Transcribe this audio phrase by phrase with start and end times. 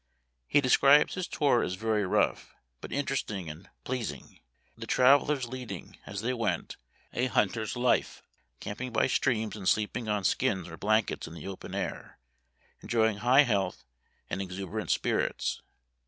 [0.47, 4.39] He describes his tour as very rough, but interesting and pleas ing,
[4.75, 6.75] the travelers leading, as they went,
[7.13, 8.23] a hunt er's life,
[8.59, 12.17] camping by streams and sleeping on skins or blankets in the open air,
[12.81, 13.85] enjoying high health
[14.27, 15.61] and exuberant spirits.